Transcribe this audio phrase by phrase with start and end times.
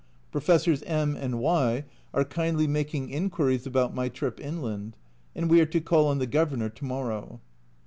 [0.31, 4.95] Professors My and Y are kindly making inquiries about my trip inland,
[5.35, 7.39] and we are to call on the Governor to morrow.